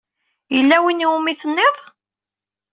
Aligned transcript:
Yella 0.55 0.77
win 0.83 1.03
iwumi 1.05 1.33
t-tenniḍ? 1.35 1.77